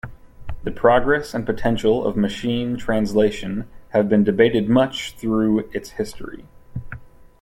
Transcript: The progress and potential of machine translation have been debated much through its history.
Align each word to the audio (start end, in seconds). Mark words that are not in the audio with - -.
The 0.63 0.71
progress 0.71 1.35
and 1.35 1.45
potential 1.45 2.07
of 2.07 2.17
machine 2.17 2.75
translation 2.75 3.67
have 3.89 4.09
been 4.09 4.23
debated 4.23 4.67
much 4.67 5.15
through 5.15 5.69
its 5.75 5.91
history. 5.91 6.47